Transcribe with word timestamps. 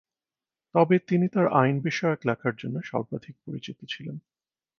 তবে 0.75 0.95
তিনি 1.07 1.25
তাঁর 1.27 1.47
আইন 1.53 1.75
বিষয়ক 1.81 2.19
লেখার 2.25 2.53
জন্য 2.55 2.75
সর্বাধিক 2.81 3.35
পরিচিত 3.45 3.79
ছিলেন। 3.89 4.17